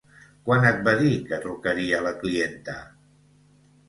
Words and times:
Quan 0.45 0.63
et 0.69 0.77
va 0.87 0.93
dir 1.01 1.11
que 1.27 1.37
trucaria 1.43 1.99
la 2.05 2.13
clienta? 2.23 2.79